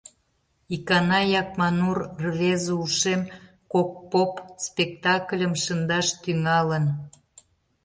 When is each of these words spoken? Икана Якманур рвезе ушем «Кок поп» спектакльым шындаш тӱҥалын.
Икана 0.75 1.19
Якманур 1.41 1.99
рвезе 2.23 2.73
ушем 2.83 3.21
«Кок 3.71 3.91
поп» 4.11 4.33
спектакльым 4.67 5.53
шындаш 5.63 6.07
тӱҥалын. 6.21 6.85